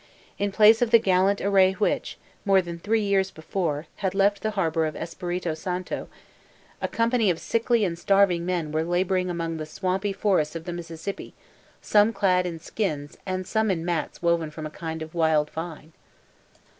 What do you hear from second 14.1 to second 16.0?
woven from a kind of wild vine.